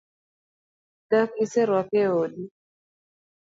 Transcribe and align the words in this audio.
Dak 1.09 1.31
iseruaka 1.43 1.97
e 2.05 2.07
odi? 2.21 2.43